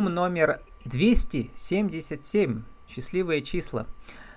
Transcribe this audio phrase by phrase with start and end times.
[0.00, 2.62] номер 277.
[2.88, 3.86] Счастливые числа.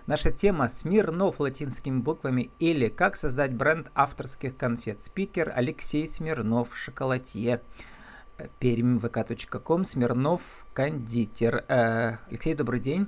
[0.07, 5.01] Наша тема «Смирнов» латинскими буквами или «Как создать бренд авторских конфет».
[5.01, 7.61] Спикер Алексей Смирнов, шоколадье.
[8.59, 11.65] Пермь, vk.com, Смирнов, кондитер.
[11.67, 13.07] Э, Алексей, добрый день.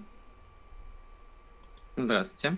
[1.95, 2.57] Здравствуйте.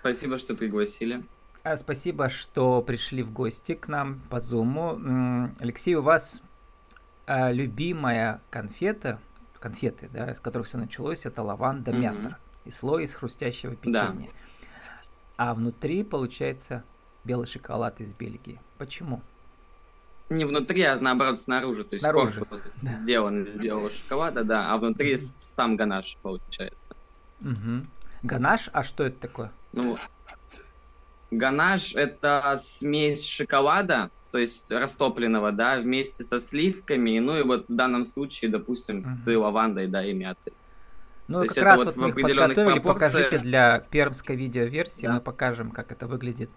[0.00, 1.24] Спасибо, что пригласили.
[1.64, 5.50] А, спасибо, что пришли в гости к нам по Зуму.
[5.58, 6.42] Алексей, у вас
[7.26, 9.18] а, любимая конфета,
[9.60, 11.98] конфеты, да, с которых все началось, это лаванда mm-hmm.
[11.98, 14.28] мята и слой из хрустящего печенья.
[14.28, 14.32] Да.
[15.36, 16.84] А внутри получается
[17.24, 18.60] белый шоколад из Бельгии.
[18.78, 19.22] Почему?
[20.30, 21.84] Не внутри, а наоборот снаружи.
[21.84, 22.40] То есть снаружи.
[22.40, 22.92] корпус да.
[22.92, 25.54] сделан из белого шоколада, да, а внутри mm-hmm.
[25.54, 26.94] сам ганаш получается.
[27.40, 27.86] Угу.
[28.22, 29.52] Ганаш, а что это такое?
[29.72, 29.98] Ну,
[31.30, 37.76] ганаш это смесь шоколада, то есть растопленного, да, вместе со сливками, ну и вот в
[37.76, 39.04] данном случае, допустим, uh-huh.
[39.04, 40.52] с лавандой, да, и мятой.
[41.28, 43.12] Ну, то как раз вот, вот мы их подготовили, пропорциях...
[43.12, 45.12] покажите для пермской видеоверсии, да.
[45.12, 46.50] мы покажем, как это выглядит.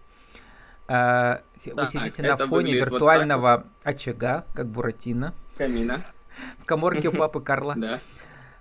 [0.88, 5.36] А, вы да, сидите на фоне виртуального вот очага, как Буратино.
[5.55, 6.02] Камина.
[6.58, 7.75] В коморке у папы Карла.
[7.78, 8.00] Да.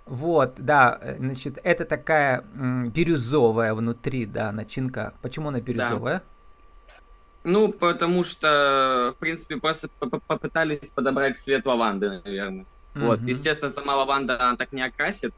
[0.05, 5.15] Вот, да, э, значит, это такая бирюзовая внутри, да, начинка.
[5.23, 6.17] Почему она бирюзовая?
[6.17, 6.23] Да.
[7.47, 12.65] Ну, потому что, в принципе, просто попытались подобрать цвет лаванды, наверное.
[12.93, 13.05] Mm-hmm.
[13.05, 15.33] Вот, естественно, сама лаванда она так не окрасит.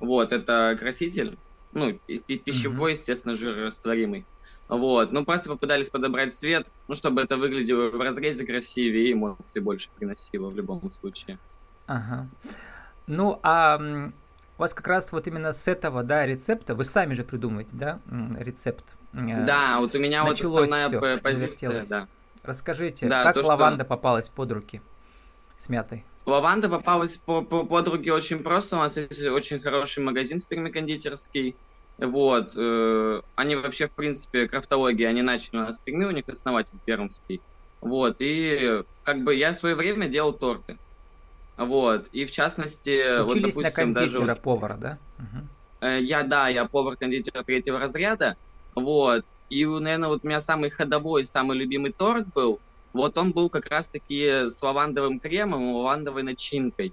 [0.00, 1.38] Вот, это краситель.
[1.72, 2.96] Ну, пищевой, mm-hmm.
[2.96, 4.26] естественно, жирорастворимый.
[4.66, 9.60] Вот, ну просто попытались подобрать цвет, ну, чтобы это выглядело в разрезе красивее и эмоции
[9.60, 11.38] больше приносило в любом случае.
[11.86, 12.26] Ага.
[13.06, 14.10] Ну, а
[14.58, 18.00] у вас как раз вот именно с этого, да, рецепта, вы сами же придумываете, да,
[18.38, 22.08] рецепт Э, да, вот у меня вот основная всё, позиция, да.
[22.42, 23.88] Расскажите, да, как то, лаванда что...
[23.88, 24.80] попалась под руки
[25.56, 26.04] с мятой?
[26.26, 28.76] Лаванда попалась по, по, под руки очень просто.
[28.76, 31.56] У нас есть очень хороший магазин в кондитерский.
[31.98, 32.52] Вот.
[32.56, 37.40] Э, они вообще, в принципе, крафтология, они начали у нас Перми, у них основатель пермский.
[37.80, 38.16] Вот.
[38.20, 40.78] И как бы я в свое время делал торты.
[41.56, 42.08] Вот.
[42.12, 43.22] И в частности...
[43.22, 44.40] Учились вот, допустим, на кондитера, даже...
[44.40, 44.98] повара, да?
[45.18, 45.86] Угу.
[45.86, 48.36] Я, да, я повар-кондитер третьего разряда.
[48.74, 49.24] Вот.
[49.48, 52.60] И, наверное, вот у меня самый ходовой, самый любимый торт был.
[52.92, 56.92] Вот он был как раз-таки с лавандовым кремом лавандовой начинкой.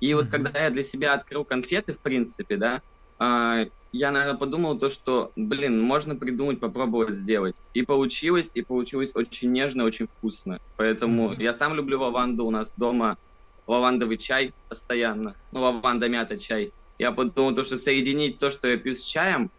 [0.00, 0.30] И вот mm-hmm.
[0.30, 2.82] когда я для себя открыл конфеты, в принципе, да,
[3.18, 7.56] э, я, наверное, подумал то, что, блин, можно придумать, попробовать сделать.
[7.74, 10.58] И получилось, и получилось очень нежно, очень вкусно.
[10.76, 11.42] Поэтому mm-hmm.
[11.42, 12.46] я сам люблю лаванду.
[12.46, 13.18] У нас дома
[13.66, 15.34] лавандовый чай постоянно.
[15.52, 16.72] Ну, лаванда мята чай.
[16.98, 19.50] Я подумал то, что соединить то, что я пью с чаем,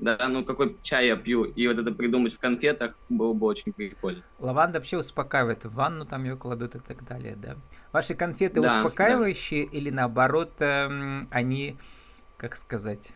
[0.00, 3.72] да, ну какой чай я пью, и вот это придумать в конфетах было бы очень
[3.72, 4.22] прикольно.
[4.38, 7.56] Лаванда вообще успокаивает, в ванну там ее кладут и так далее, да.
[7.92, 9.76] Ваши конфеты да, успокаивающие да.
[9.76, 11.76] или наоборот эм, они,
[12.36, 13.12] как сказать?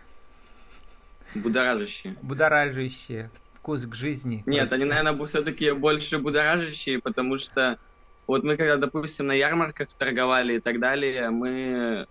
[1.35, 2.17] Будоражащие.
[2.23, 3.31] Будоражащие.
[3.55, 4.43] Вкус к жизни.
[4.45, 7.79] Нет, они, наверное, все-таки больше будоражащие, потому что
[8.27, 12.07] вот мы когда, допустим, на ярмарках торговали и так далее, мы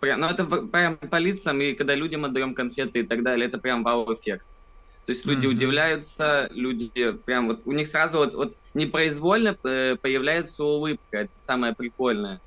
[0.00, 3.58] прям, ну это прям по лицам, и когда людям отдаем конфеты и так далее, это
[3.58, 4.46] прям вау-эффект.
[5.06, 5.50] То есть люди mm-hmm.
[5.50, 11.74] удивляются, люди прям вот, у них сразу вот, вот непроизвольно э, появляется улыбка, это самое
[11.74, 12.40] прикольное.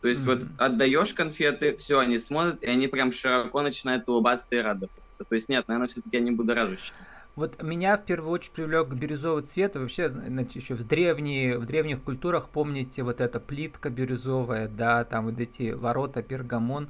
[0.00, 0.38] То есть mm-hmm.
[0.38, 5.24] вот отдаешь конфеты, все, они смотрят, и они прям широко начинают улыбаться и радоваться.
[5.24, 6.92] То есть нет, наверное, все-таки они будоражащие.
[7.36, 9.74] Вот меня в первую очередь привлек бирюзовый цвет.
[9.74, 15.24] Вообще, значит, еще в, древние, в древних культурах, помните, вот эта плитка бирюзовая, да, там
[15.24, 16.88] вот эти ворота, пергамон.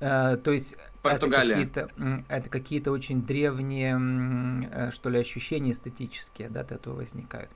[0.00, 1.56] Э, то есть Португалия.
[1.56, 7.50] это какие-то, это какие-то очень древние, э, что ли, ощущения эстетические, да, от этого возникают.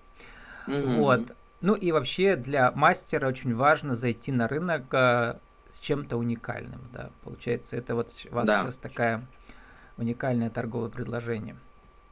[0.68, 0.96] Mm-hmm.
[0.98, 1.36] Вот.
[1.60, 5.38] Ну и вообще для мастера очень важно зайти на рынок э,
[5.70, 7.10] с чем-то уникальным, да.
[7.24, 8.62] Получается, это вот у вас да.
[8.62, 9.26] сейчас такая
[9.96, 11.56] уникальное торговое предложение.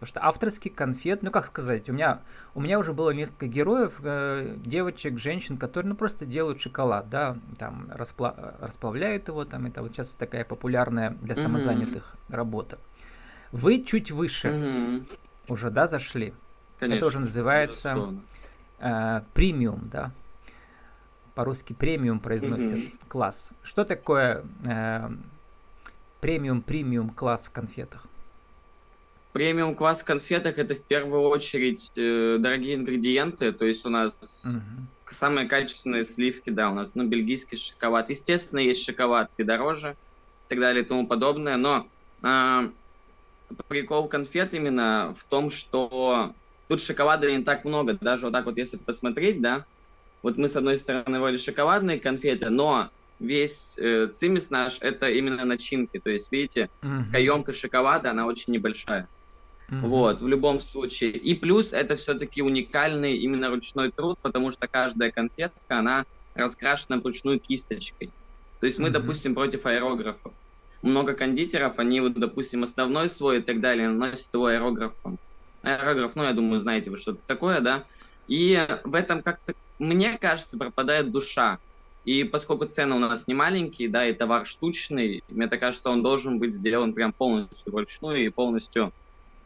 [0.00, 2.22] Потому что авторский конфет, ну как сказать, у меня,
[2.54, 7.36] у меня уже было несколько героев, э, девочек, женщин, которые ну просто делают шоколад, да,
[7.58, 12.34] там распла расплавляют его, там это вот сейчас такая популярная для самозанятых mm-hmm.
[12.34, 12.78] работа.
[13.52, 15.06] Вы чуть выше mm-hmm.
[15.48, 16.32] уже, да, зашли.
[16.78, 18.14] Конечно, это уже называется
[18.78, 20.12] э, премиум, да.
[21.34, 23.08] По-русски премиум произносят mm-hmm.
[23.08, 23.52] класс.
[23.62, 25.10] Что такое э,
[26.22, 28.06] премиум, премиум класс в конфетах?
[29.32, 34.12] Премиум класс конфетах это в первую очередь э, дорогие ингредиенты, то есть у нас
[34.44, 35.12] uh-huh.
[35.12, 38.10] самые качественные сливки, да, у нас ну, бельгийский шоколад.
[38.10, 41.86] Естественно, есть шоколад и дороже, и так далее и тому подобное, но
[42.22, 42.68] э,
[43.68, 46.34] прикол конфет именно в том, что
[46.66, 49.64] тут шоколада не так много, даже вот так вот если посмотреть, да,
[50.22, 52.90] вот мы с одной стороны вроде шоколадные конфеты, но
[53.20, 55.98] весь э, цимис наш это именно начинки.
[55.98, 57.12] То есть, видите, mm-hmm.
[57.12, 59.08] каемка шоколада, она очень небольшая.
[59.70, 59.80] Mm-hmm.
[59.82, 61.12] Вот, в любом случае.
[61.12, 67.38] И плюс это все-таки уникальный именно ручной труд, потому что каждая конфетка, она раскрашена вручную
[67.38, 68.10] кисточкой.
[68.58, 68.92] То есть мы, mm-hmm.
[68.92, 70.32] допустим, против аэрографов.
[70.82, 75.18] Много кондитеров, они вот, допустим, основной свой и так далее наносят его аэрографом.
[75.62, 77.84] Аэрограф, ну, я думаю, знаете вы что-то такое, да?
[78.28, 81.58] И в этом как-то, мне кажется, пропадает душа.
[82.04, 86.02] И поскольку цены у нас не маленькие, да, и товар штучный, мне так кажется, он
[86.02, 88.92] должен быть сделан прям полностью вручную и полностью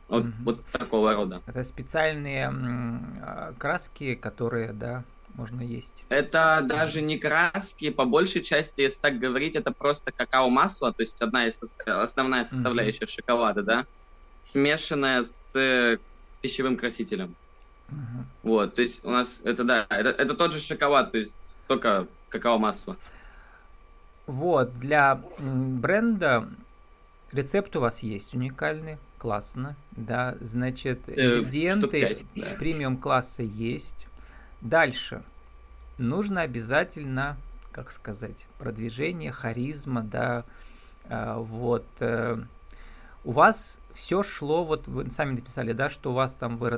[0.08, 0.44] вот, mm-hmm.
[0.44, 1.42] вот такого рода.
[1.46, 5.04] Это специальные м- краски, которые, да,
[5.34, 6.04] можно есть.
[6.08, 11.20] Это даже не краски, по большей части, если так говорить, это просто какао-масло, то есть
[11.20, 13.08] одна из основная составляющая mm-hmm.
[13.08, 13.86] шоколада, да,
[14.40, 15.98] смешанная с
[16.40, 17.34] пищевым красителем.
[17.88, 18.24] Mm-hmm.
[18.42, 22.06] Вот, то есть у нас это да, это, это тот же шоколад, то есть только
[22.28, 22.96] какао-масло.
[24.26, 26.48] Вот, для бренда
[27.32, 32.56] рецепт у вас есть уникальный, классно, да, значит, э, ингредиенты 5, да.
[32.58, 34.06] премиум класса есть.
[34.60, 35.22] Дальше,
[35.96, 37.38] нужно обязательно,
[37.72, 40.44] как сказать, продвижение, харизма, да,
[41.08, 42.36] э, вот, э,
[43.24, 46.68] у вас все шло, вот вы сами написали, да, что у вас там вы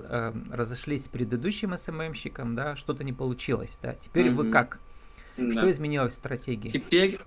[0.52, 3.94] разошлись с предыдущим СММщиком, да, что-то не получилось, да.
[3.94, 4.34] Теперь mm-hmm.
[4.34, 4.78] вы как?
[5.36, 5.50] Да.
[5.50, 6.68] Что изменилось в стратегии?
[6.68, 7.18] Теперь,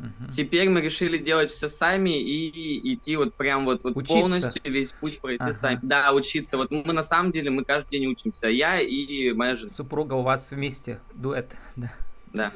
[0.00, 0.32] угу.
[0.32, 5.20] теперь мы решили делать все сами и идти вот прям вот, вот полностью весь путь
[5.20, 5.54] пройти ага.
[5.54, 5.78] сами.
[5.82, 6.56] Да, учиться.
[6.56, 8.48] Вот мы на самом деле мы каждый день учимся.
[8.48, 9.70] Я и моя жена.
[9.70, 11.92] Супруга у вас вместе, дуэт, да.
[12.32, 12.52] Да,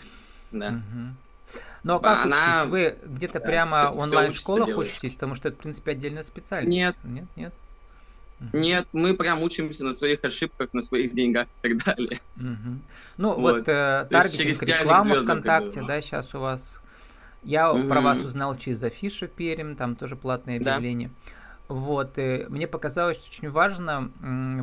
[0.51, 0.69] да.
[0.69, 1.61] Угу.
[1.85, 2.63] Ну а как Она...
[2.63, 2.71] учитесь?
[2.71, 5.15] Вы где-то да, прямо в онлайн-школах учитесь?
[5.15, 6.75] Потому что это, в принципе, отдельная специальность.
[6.75, 6.97] Нет.
[7.05, 7.55] Нет, нет.
[8.53, 12.21] Нет, мы прям учимся на своих ошибках, на своих деньгах и так далее.
[12.37, 12.79] Угу.
[13.17, 16.81] Ну вот, вот э, таргетинг, реклама ВКонтакте, да, сейчас у вас.
[17.45, 17.89] Я угу.
[17.89, 21.09] про вас узнал через Афишу Перем, там тоже платное объявление.
[21.09, 21.75] Да.
[21.75, 24.11] Вот, и мне показалось, что очень важно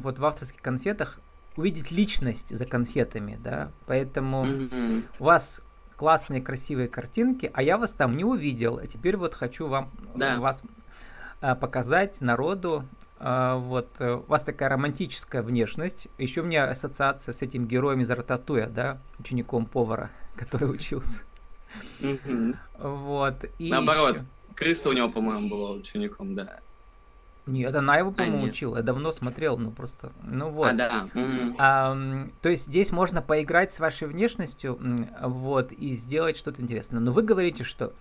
[0.01, 1.19] вот в авторских конфетах
[1.57, 5.61] увидеть личность за конфетами, да, поэтому mm у вас
[5.95, 10.39] классные красивые картинки, а я вас там не увидел, а теперь вот хочу вам да.
[10.39, 10.63] вас
[11.41, 12.85] а, показать народу,
[13.19, 16.07] а, вот, э, у вас такая романтическая внешность.
[16.17, 21.23] Еще у меня ассоциация с этим героем из Рататуя, да, учеником повара, который учился.
[22.77, 23.45] Вот.
[23.59, 24.19] Наоборот,
[24.55, 26.59] крыса у него, по-моему, была учеником, да.
[27.47, 28.77] Нет, она его, а, по-моему, а, учила.
[28.77, 30.11] Я давно смотрел, ну просто.
[30.23, 30.67] Ну вот.
[30.67, 31.07] А, да.
[31.57, 34.79] А, то есть здесь можно поиграть с вашей внешностью,
[35.21, 36.99] вот, и сделать что-то интересное.
[36.99, 37.93] Но вы говорите, что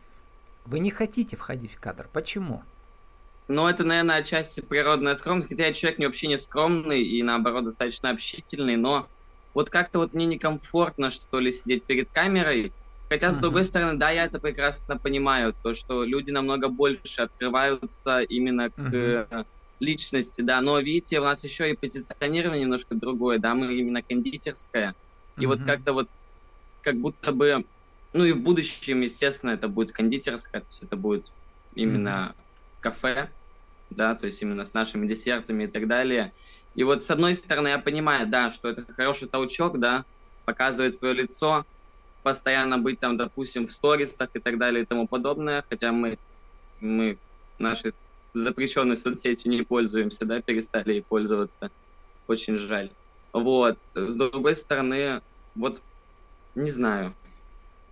[0.66, 2.08] вы не хотите входить в кадр.
[2.12, 2.62] Почему?
[3.48, 7.64] Ну, это, наверное, отчасти природная скромность, хотя я человек не вообще не скромный и, наоборот,
[7.64, 9.08] достаточно общительный, но
[9.54, 12.72] вот как-то вот мне некомфортно, что ли, сидеть перед камерой.
[13.10, 18.20] Хотя, с другой стороны, да, я это прекрасно понимаю, то, что люди намного больше открываются
[18.20, 19.46] именно к
[19.80, 24.94] личности, да, но, видите, у нас еще и позиционирование немножко другое, да, мы именно кондитерская,
[25.38, 26.08] и вот как-то вот,
[26.82, 27.64] как будто бы,
[28.12, 31.32] ну и в будущем, естественно, это будет кондитерская, то есть это будет
[31.74, 32.36] именно
[32.80, 33.28] кафе,
[33.90, 36.32] да, то есть именно с нашими десертами и так далее.
[36.76, 40.04] И вот с одной стороны я понимаю, да, что это хороший толчок, да,
[40.44, 41.66] показывает свое лицо,
[42.22, 46.18] постоянно быть там, допустим, в сторисах и так далее и тому подобное, хотя мы,
[46.80, 47.18] мы
[47.58, 47.94] наши
[48.34, 51.70] запрещенной соцсети не пользуемся, да, перестали ей пользоваться.
[52.26, 52.90] Очень жаль.
[53.32, 53.78] Вот.
[53.94, 55.20] С другой стороны,
[55.54, 55.82] вот
[56.54, 57.14] не знаю.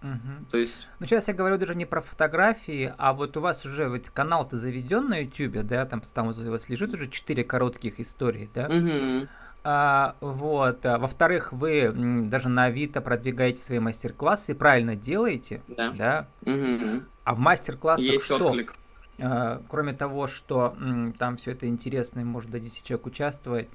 [0.02, 0.50] Угу.
[0.50, 0.86] То есть...
[1.00, 4.56] Ну, сейчас я говорю даже не про фотографии, а вот у вас уже вот канал-то
[4.56, 8.68] заведен на YouTube, да, там, там у вас лежит уже четыре коротких истории, да?
[8.68, 9.28] Угу.
[9.64, 10.86] А, вот.
[10.86, 15.90] А, во-вторых, вы даже на Авито продвигаете свои мастер-классы и правильно делаете, да?
[15.92, 16.28] да?
[16.42, 17.02] Угу.
[17.24, 18.36] А в мастер-классах что?
[18.36, 18.74] Отклик.
[19.18, 23.68] А, кроме того, что м, там все это интересно, и может до 10 человек участвовать,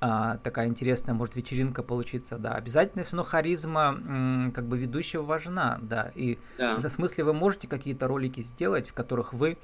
[0.00, 2.52] а, такая интересная может вечеринка получиться, да.
[2.54, 6.10] Обязательно все равно харизма м, как бы ведущего важна, да.
[6.16, 6.74] И да.
[6.74, 9.58] в этом смысле вы можете какие-то ролики сделать, в которых вы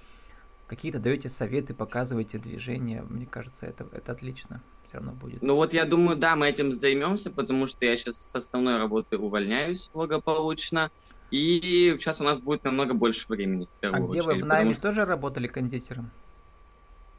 [0.68, 3.02] какие-то даете советы, показываете движения.
[3.02, 5.40] Мне кажется, это, это отлично все равно будет.
[5.40, 9.16] Ну вот я думаю, да, мы этим займемся, потому что я сейчас с основной работы
[9.16, 10.90] увольняюсь благополучно.
[11.30, 13.68] И сейчас у нас будет намного больше времени.
[13.82, 14.88] А где очередь, вы в найме что...
[14.88, 16.10] тоже работали кондитером?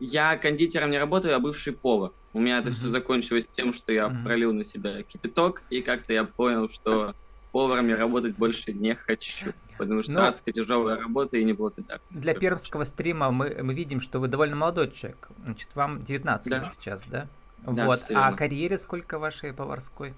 [0.01, 2.11] Я кондитером не работаю, а бывший повар.
[2.33, 2.73] У меня это mm-hmm.
[2.73, 4.23] все закончилось тем, что я mm-hmm.
[4.23, 7.15] пролил на себя кипяток, и как-то я понял, что
[7.53, 9.53] поваром я работать больше не хочу.
[9.77, 10.27] Потому что Но...
[10.27, 12.01] адская тяжелая работа и не было так.
[12.09, 15.29] Для пермского стрима мы, мы видим, что вы довольно молодой человек.
[15.43, 16.59] Значит, вам 19 да.
[16.59, 17.27] лет сейчас, да?
[17.65, 18.05] Да вот.
[18.09, 20.13] А карьере сколько вашей поварской?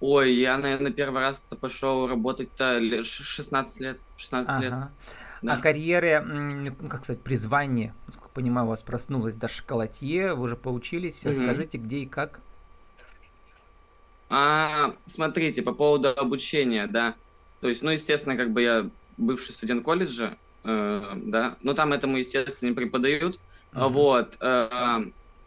[0.00, 4.00] Ой, я, наверное, первый раз пошел работать-то 16 лет.
[4.16, 4.60] 16 ага.
[4.60, 4.72] лет.
[5.42, 5.54] Да.
[5.54, 10.56] А карьере, ну, как сказать, призвание, насколько понимаю, у вас проснулось до шоколадье, вы уже
[10.56, 11.20] поучились.
[11.24, 11.30] Угу.
[11.30, 12.40] Расскажите, где и как?
[14.28, 17.14] А, смотрите, по поводу обучения, да.
[17.60, 22.16] То есть, ну, естественно, как бы я бывший студент колледжа, э, да, но там этому,
[22.16, 23.38] естественно, не преподают.
[23.72, 23.88] Uh-huh.
[23.88, 24.36] Вот.
[24.40, 25.04] Э,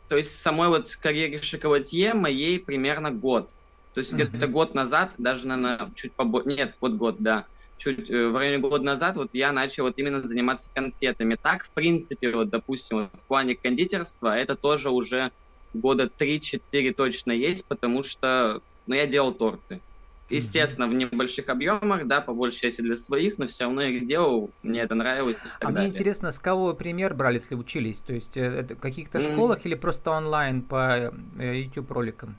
[0.08, 3.50] то есть самой вот карьере шоколадье моей примерно год.
[3.94, 4.28] То есть uh-huh.
[4.28, 7.46] где-то год назад, даже, наверное, чуть побольше, нет, вот год, да,
[7.78, 11.36] чуть э, в районе года назад вот я начал вот именно заниматься конфетами.
[11.42, 15.32] Так, в принципе, вот, допустим, вот, в плане кондитерства это тоже уже
[15.74, 19.82] года 3-4 точно есть, потому что, ну, я делал торты.
[20.30, 24.08] Естественно, в небольших объемах, да, по большей части для своих, но все равно я их
[24.08, 25.38] делал, мне это нравилось.
[25.60, 25.82] а далее.
[25.82, 28.00] мне интересно, с кого пример брали, если учились?
[28.00, 29.34] То есть э, это в каких-то mm.
[29.34, 32.36] школах или просто онлайн по э, YouTube роликам?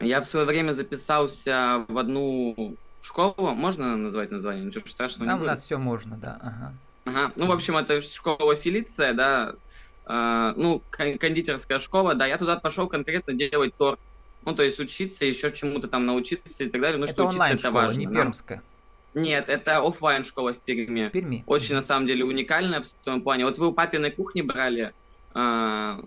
[0.00, 4.64] Я в свое время записался в одну школу, можно назвать название?
[4.64, 6.38] Ничего страшного Там не у нас все можно, да.
[6.42, 6.74] Ага.
[7.04, 7.32] Ага.
[7.36, 9.54] Ну, в общем, это школа Фелиция, да,
[10.06, 14.00] э, ну, кондитерская школа, да, я туда пошел конкретно делать торт
[14.44, 16.98] ну, то есть учиться, еще чему-то там научиться и так далее.
[16.98, 18.00] Ну, это что учиться это важно.
[18.00, 18.62] не пермская.
[19.14, 21.08] Нет, это офлайн школа в Перми.
[21.10, 21.44] Перми.
[21.46, 23.44] Очень, на самом деле, уникальная в своем плане.
[23.44, 24.94] Вот вы у папиной кухни брали
[25.34, 26.02] э,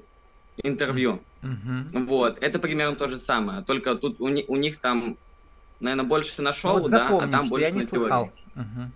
[0.63, 1.22] интервью.
[1.44, 2.06] Угу.
[2.06, 3.63] Вот, это примерно то же самое.
[3.63, 5.18] Только тут у, у них там,
[5.80, 8.32] наверное, больше на шоу, ну, вот да, а там больше я не на слыхал.
[8.56, 8.92] Угу.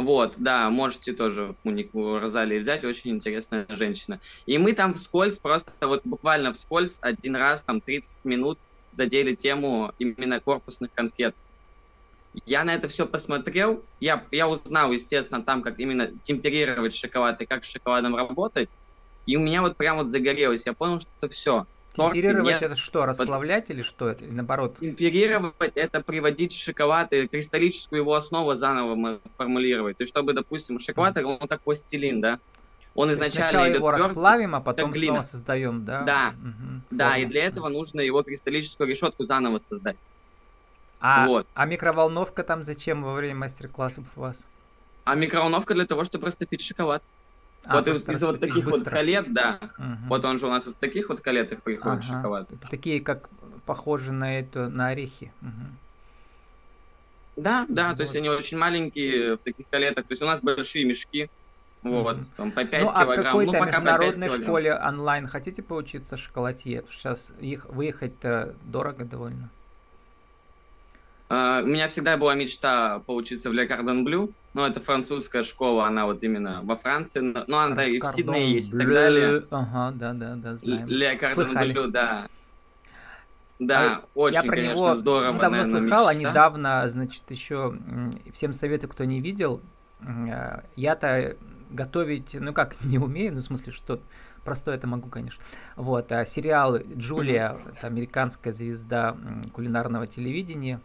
[0.00, 4.18] Вот, да, можете тоже у них у Розалии взять, очень интересная женщина.
[4.46, 8.58] И мы там вскользь, просто вот буквально вскользь один раз, там 30 минут
[8.92, 11.34] задели тему именно корпусных конфет.
[12.46, 17.46] Я на это все посмотрел, я, я узнал, естественно, там, как именно темперировать шоколад и
[17.46, 18.70] как с шоколадом работать,
[19.26, 23.70] и у меня вот прям вот загорелось, я понял, что все, Темперировать это что, расплавлять
[23.70, 24.24] или что это?
[24.24, 24.76] Или наоборот?
[24.78, 29.96] Темперировать это приводить шоколад и кристаллическую его основу заново формулировать.
[29.96, 31.38] То есть, чтобы, допустим, шоколад, mm.
[31.40, 32.38] он как пластилин, да?
[32.94, 36.02] Он То изначально сначала его тверд, расплавим, а потом снова создаем, да?
[36.02, 39.96] Да, угу, да, и для этого нужно его кристаллическую решетку заново создать.
[41.00, 41.46] А, вот.
[41.54, 44.46] а микроволновка там зачем во время мастер-классов у вас?
[45.04, 47.02] А микроволновка для того, чтобы растопить шоколад.
[47.64, 48.84] А, вот из, из вот таких быстро.
[48.84, 49.58] вот колет, да.
[49.78, 50.08] Угу.
[50.08, 52.16] Вот он же у нас вот в таких вот колетах приходит ага.
[52.16, 52.48] шоколад.
[52.70, 53.28] Такие, как
[53.66, 55.32] похожи на это, на орехи.
[55.42, 55.50] Угу.
[57.36, 57.98] Да, да, вот.
[57.98, 60.06] то есть они очень маленькие в таких колетах.
[60.06, 61.30] То есть у нас большие мешки.
[61.82, 63.10] Вот, mm там по 5 ну, килограмм.
[63.10, 66.84] а в какой-то ну, международной школе онлайн хотите поучиться шоколадье?
[66.90, 69.48] Сейчас их выехать-то дорого довольно.
[71.30, 74.32] Uh, у меня всегда была мечта поучиться в Le Cardon Bleu.
[74.52, 78.74] Ну, это французская школа, она вот именно во Франции, ну, она и в Сиднее есть
[78.74, 79.44] и так далее.
[79.50, 80.88] Ага, да, да, да, знаем.
[80.88, 82.26] Ле Кардон да.
[83.60, 85.32] Да, а очень, я про конечно, него здорово.
[85.34, 86.28] давно наверное, слыхал, а мечта.
[86.28, 87.78] а недавно, значит, еще
[88.32, 89.60] всем советую, кто не видел,
[90.00, 91.36] э, я-то
[91.70, 94.00] готовить, ну как, не умею, ну в смысле, что
[94.44, 95.44] простое это могу, конечно.
[95.76, 99.16] Вот, а сериал Джулия, это американская звезда
[99.52, 100.80] кулинарного телевидения,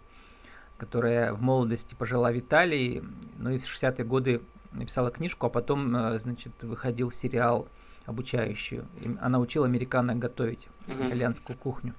[0.77, 3.03] которая в молодости пожила в Италии,
[3.38, 4.41] ну и в 60-е годы
[4.72, 7.67] написала книжку, а потом, э, значит, выходил сериал
[8.05, 8.82] обучающий.
[9.22, 11.08] Она учила американок готовить mm-hmm.
[11.08, 11.94] итальянскую кухню.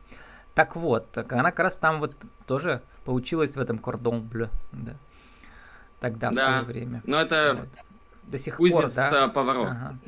[0.55, 2.15] Так вот, она как раз там вот
[2.47, 4.95] тоже поучилась в этом кордон блю, да.
[6.01, 6.37] Тогда, да.
[6.37, 7.03] в свое время.
[7.05, 7.69] Ну, это вот.
[8.25, 9.29] до сих пор, да?
[9.29, 9.69] поворот.
[9.69, 9.99] Ага.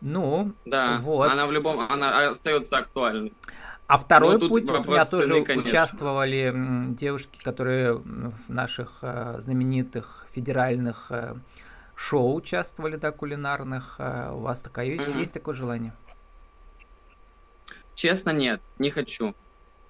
[0.00, 1.30] Ну, да, вот.
[1.30, 3.32] она в любом, она остается актуальной.
[3.86, 5.68] А второй ну, путь, вот у меня тоже конечно.
[5.68, 6.52] участвовали
[6.94, 11.36] девушки, которые в наших э, знаменитых федеральных э,
[11.94, 13.96] шоу участвовали, да, кулинарных.
[13.98, 15.20] Э, у вас такая есть, mm-hmm.
[15.20, 15.92] есть такое желание?
[17.94, 19.36] Честно, нет, не хочу.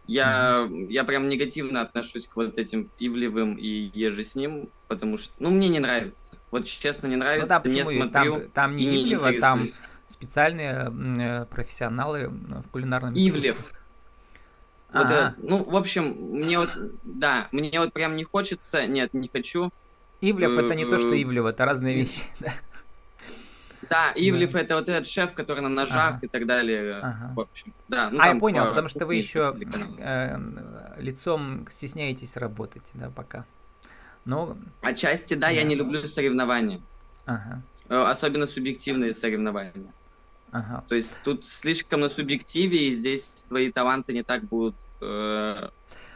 [0.07, 0.93] Я, mm-hmm.
[0.93, 5.51] я прям негативно отношусь к вот этим Ивлевым и еже с ним, потому что, ну,
[5.51, 6.37] мне не нравится.
[6.51, 7.47] Вот честно, не нравится.
[7.47, 7.91] Ну да, почему?
[7.91, 9.71] Не смотрю, там, там не Ивлева, там
[10.07, 13.57] специальные э, профессионалы в кулинарном Ивлев.
[13.57, 13.76] Искусстве.
[14.97, 15.35] Вот, ага.
[15.39, 16.71] ну, в общем, мне вот,
[17.03, 19.71] да, мне вот прям не хочется, нет, не хочу.
[20.21, 22.25] Ивлев это не то, что Ивлев, это разные вещи,
[23.91, 24.13] да.
[24.15, 24.61] Ивлев да.
[24.61, 26.21] это вот этот шеф, который на ножах ага.
[26.23, 27.01] и так далее.
[27.03, 27.33] Ага.
[27.35, 28.11] В общем, да.
[28.11, 29.55] Ну, а, я понял, по, потому что вы еще
[29.99, 30.39] э,
[30.99, 33.45] лицом стесняетесь работать, да, пока.
[34.25, 34.57] Но...
[34.81, 36.81] Отчасти, да, да, я не люблю соревнования.
[37.27, 37.63] Ага.
[37.89, 39.93] Э, особенно субъективные соревнования.
[40.53, 40.85] Ага.
[40.89, 45.69] То есть тут слишком на субъективе, и здесь твои таланты не так будут э,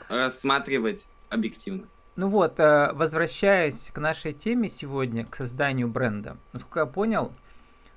[0.09, 1.87] рассматривать объективно.
[2.17, 7.33] Ну вот, э, возвращаясь к нашей теме сегодня, к созданию бренда, насколько я понял,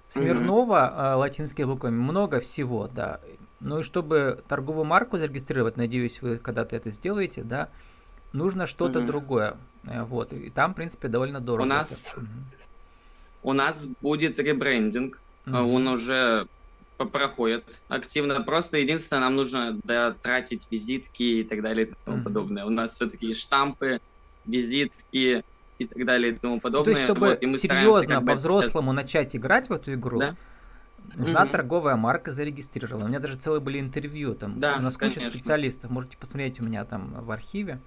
[0.07, 1.15] Смирнова mm-hmm.
[1.15, 3.19] латинскими буквами много всего, да.
[3.59, 7.69] Ну и чтобы торговую марку зарегистрировать, надеюсь, вы когда-то это сделаете, да,
[8.33, 9.07] нужно что-то угу.
[9.07, 9.57] другое.
[9.85, 10.33] Э, вот.
[10.33, 11.65] И там, в принципе, довольно дорого.
[11.65, 12.25] У нас, угу.
[13.43, 15.21] у нас будет ребрендинг.
[15.47, 15.55] Угу.
[15.55, 16.47] Он уже
[17.05, 18.41] проходит активно.
[18.41, 19.79] Просто единственное, нам нужно
[20.21, 22.65] тратить визитки и так далее и тому mm подобное.
[22.65, 23.99] У нас все-таки штампы,
[24.45, 25.43] визитки
[25.79, 26.79] и так далее и тому подобное.
[26.79, 28.95] Ну, то есть, чтобы вот, серьезно, по-взрослому бы...
[28.95, 30.35] начать играть в эту игру, да?
[31.15, 33.05] нужна mm торговая марка зарегистрирована.
[33.05, 35.21] У меня даже целые были интервью, там да, у нас конечно.
[35.21, 37.79] куча специалистов, можете посмотреть у меня там в архиве.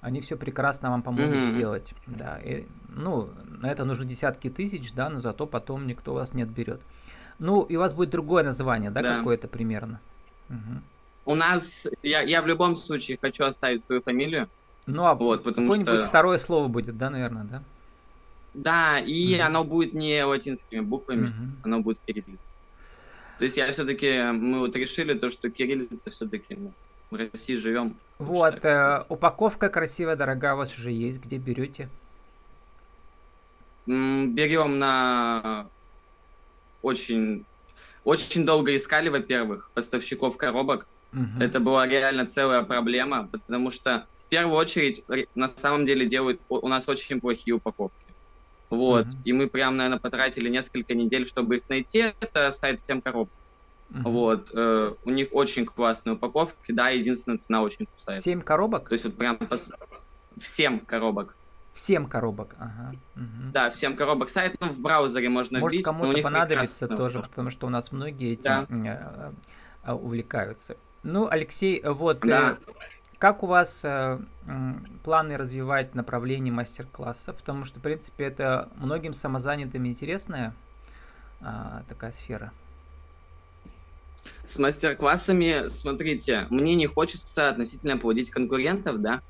[0.00, 1.54] Они все прекрасно вам помогут mm-hmm.
[1.54, 1.94] сделать.
[2.06, 6.42] Да, и, ну, на это нужно десятки тысяч, да, но зато потом никто вас не
[6.42, 6.82] отберет.
[7.38, 9.18] Ну, и у вас будет другое название, да, да.
[9.18, 10.00] какое-то примерно?
[10.50, 10.80] Угу.
[11.26, 14.48] У нас, я, я в любом случае хочу оставить свою фамилию.
[14.86, 16.06] Ну, а вот, потому какое-нибудь что...
[16.06, 17.62] второе слово будет, да, наверное, да?
[18.52, 19.42] Да, и угу.
[19.42, 21.52] оно будет не латинскими буквами, угу.
[21.64, 22.52] оно будет кириллицей.
[23.38, 26.72] То есть я все-таки, мы вот решили то, что кириллица все-таки, ну,
[27.10, 27.96] в России живем.
[28.18, 31.88] Вот, э, упаковка красивая, дорогая у вас уже есть, где берете?
[33.86, 35.66] Берем на
[36.84, 37.44] очень,
[38.04, 40.86] очень долго искали, во-первых, поставщиков коробок.
[41.12, 41.42] Угу.
[41.42, 46.68] Это была реально целая проблема, потому что в первую очередь на самом деле делают у
[46.68, 48.04] нас очень плохие упаковки.
[48.70, 49.06] Вот.
[49.06, 49.16] Uh-huh.
[49.24, 52.14] И мы прям, наверное, потратили несколько недель, чтобы их найти.
[52.20, 53.32] Это сайт 7 коробок.
[53.90, 54.02] Uh-huh.
[54.02, 54.50] Вот.
[54.52, 58.24] Э, у них очень классные упаковки, да, единственная цена очень кусается.
[58.24, 58.88] 7 коробок?
[58.88, 59.68] То есть вот прям пос...
[60.36, 61.36] в 7 коробок.
[61.74, 62.94] Всем коробок, ага.
[63.16, 63.52] Угу.
[63.52, 64.30] Да, всем коробок.
[64.30, 65.84] Сайт ну, в браузере можно Может.
[65.84, 69.32] Может, кому-то понадобится тоже, потому что у нас многие этим да.
[69.82, 70.76] Э, увлекаются.
[71.02, 72.58] Ну, Алексей, вот, э, да.
[73.18, 74.20] как у вас э,
[75.02, 77.38] планы развивать направление мастер-классов?
[77.38, 80.54] Потому что, в принципе, это многим самозанятым интересная
[81.40, 82.52] а, такая сфера.
[84.46, 89.22] С мастер-классами, смотрите, мне не хочется относительно поводить конкурентов, да.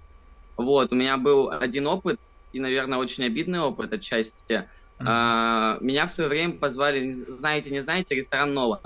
[0.56, 2.20] Вот, у меня был один опыт,
[2.54, 4.52] и, наверное, очень обидный опыт отчасти.
[4.98, 5.04] Mm-hmm.
[5.06, 8.80] А, меня в свое время позвали, знаете, не знаете, ресторан Нова.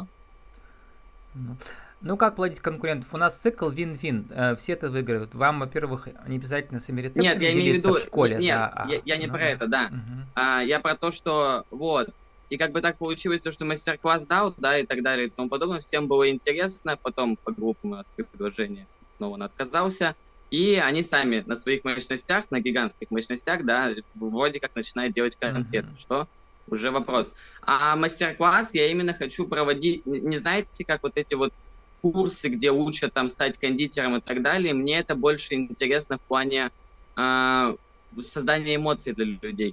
[1.34, 1.56] Ну,
[2.00, 3.12] ну, как платить конкурентов?
[3.12, 4.26] У нас цикл вин-вин.
[4.30, 5.34] Э, все это выигрывают.
[5.34, 7.94] Вам, во-первых, не обязательно сами рецептами Нет, я имею в виду...
[7.94, 8.36] в школе.
[8.36, 9.86] Нет, да, я, я не ну, про это, да.
[9.86, 10.28] Угу.
[10.34, 12.10] А, я про то, что вот.
[12.50, 15.48] И как бы так получилось, то, что мастер-класс дал, да, и так далее, и тому
[15.48, 15.80] подобное.
[15.80, 16.96] Всем было интересно.
[16.96, 18.86] Потом по группам открыли предложение.
[19.18, 20.14] Но он отказался.
[20.50, 25.88] И они сами на своих мощностях, на гигантских мощностях, да, вроде как начинают делать конфеты,
[25.88, 26.00] mm-hmm.
[26.00, 26.28] что
[26.68, 27.32] уже вопрос.
[27.62, 31.52] А мастер-класс я именно хочу проводить, не знаете, как вот эти вот
[32.00, 36.70] курсы, где учат там стать кондитером и так далее, мне это больше интересно в плане
[37.16, 37.76] э,
[38.22, 39.72] создания эмоций для людей.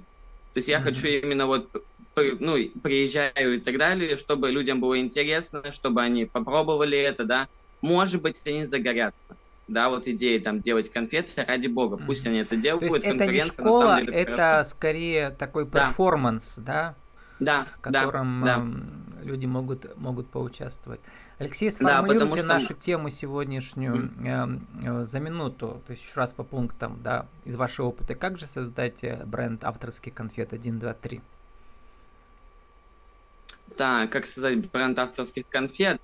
[0.52, 0.82] То есть я mm-hmm.
[0.82, 1.70] хочу именно вот,
[2.14, 7.48] ну, приезжаю и так далее, чтобы людям было интересно, чтобы они попробовали это, да.
[7.80, 9.36] Может быть, они загорятся
[9.68, 12.28] да, вот идеи там делать конфеты, ради бога, пусть mm-hmm.
[12.28, 12.80] они это делают.
[12.80, 16.94] То есть это не школа, деле, это, это скорее такой перформанс, да?
[17.38, 19.24] Да, в котором да, да.
[19.24, 21.00] люди могут, могут поучаствовать.
[21.38, 25.02] Алексей, сформулируйте да, нашу тему сегодняшнюю mm-hmm.
[25.02, 28.14] э, за минуту, то есть еще раз по пунктам, да, из вашего опыта.
[28.14, 31.20] Как же создать э, бренд авторских конфет 1, 2, 3?
[33.76, 36.00] Так, как создать бренд авторских конфет?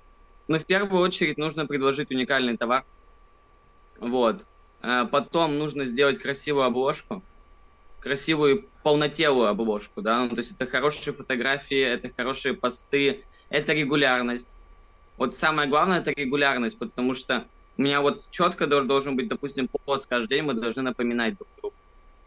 [0.49, 2.85] Ну, в первую очередь нужно предложить уникальный товар,
[4.03, 4.45] вот.
[4.81, 7.23] А потом нужно сделать красивую обложку,
[8.01, 14.59] красивую полнотелую обложку, да, ну, то есть это хорошие фотографии, это хорошие посты, это регулярность.
[15.19, 17.45] Вот самое главное это регулярность, потому что
[17.77, 21.77] у меня вот четко должен, быть, допустим, пост каждый день, мы должны напоминать друг другу.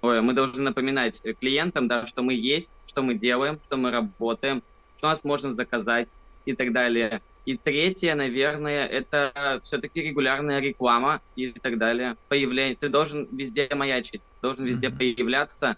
[0.02, 4.64] Ой, мы должны напоминать клиентам, да, что мы есть, что мы делаем, что мы работаем,
[4.98, 6.08] что нас можно заказать
[6.46, 7.22] и так далее.
[7.46, 12.16] И третье, наверное, это все-таки регулярная реклама и так далее.
[12.28, 12.76] Появление.
[12.76, 15.16] Ты должен везде маячить, должен везде mm-hmm.
[15.16, 15.78] появляться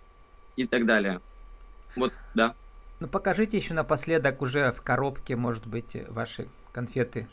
[0.55, 1.19] и так далее.
[1.97, 2.55] Вот, да.
[2.99, 7.27] Ну, покажите еще напоследок уже в коробке, может быть, ваши конфеты.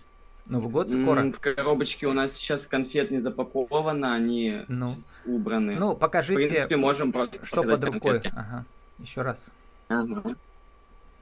[0.46, 1.22] Новый год скоро.
[1.32, 4.96] В коробочке у нас сейчас конфет не запаковано, они ну.
[5.24, 5.76] убраны.
[5.76, 8.20] Ну, покажите, в принципе, можем просто что под рукой.
[8.32, 8.66] Ага.
[8.98, 9.50] Еще раз.
[9.88, 10.36] Ага.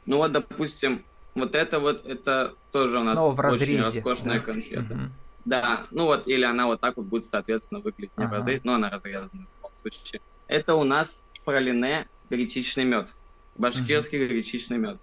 [0.07, 4.38] Ну вот, допустим, вот это вот, это тоже у нас Снова в разрезе, очень роскошная
[4.38, 4.44] да?
[4.44, 4.94] конфета.
[4.94, 5.02] Угу.
[5.44, 8.34] Да, ну вот, или она вот так вот будет, соответственно, выглядеть не ага.
[8.34, 10.20] в разрезе, но она разрезана в любом случае.
[10.46, 13.14] Это у нас пролине гречичный мед.
[13.56, 14.32] Башкирский угу.
[14.32, 14.98] гречичный мед.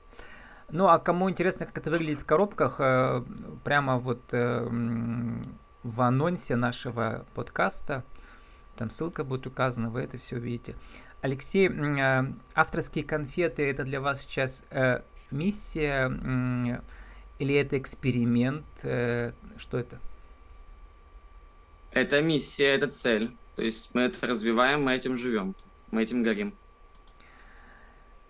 [0.71, 3.23] Ну, а кому интересно, как это выглядит в коробках, э,
[3.63, 4.67] прямо вот э,
[5.83, 8.03] в анонсе нашего подкаста,
[8.75, 10.75] там ссылка будет указана, вы это все увидите.
[11.21, 14.63] Алексей, э, авторские конфеты, это для вас сейчас
[15.31, 16.81] миссия
[17.39, 18.65] Или это эксперимент?
[18.83, 19.99] Э, что это?
[21.91, 23.35] Это миссия, это цель.
[23.55, 25.55] То есть мы это развиваем, мы этим живем,
[25.91, 26.53] мы этим горим.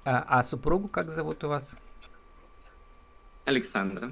[0.05, 1.75] А, а супругу как зовут у вас?
[3.45, 4.11] Александра.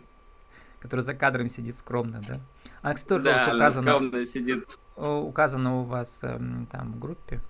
[0.80, 2.39] Который за кадром сидит скромно, да?
[2.82, 4.78] Она, кстати, тоже да, у вас указана, скромно сидит.
[4.95, 7.41] указана у вас там в группе.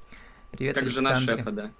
[0.52, 1.20] Привет, Как Александре.
[1.20, 1.72] жена шефа, да.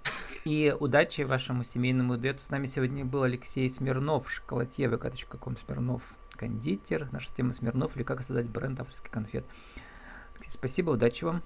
[0.44, 2.44] И удачи вашему семейному дуэту.
[2.44, 6.02] С нами сегодня был Алексей Смирнов, шоколадье, vk.com Смирнов,
[6.36, 7.08] кондитер.
[7.12, 9.44] Наша тема Смирнов или как создать бренд авторских конфет.
[10.34, 11.42] Алексей, спасибо, удачи вам.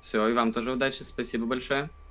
[0.00, 1.90] Все, и вам тоже удачи, спасибо большое.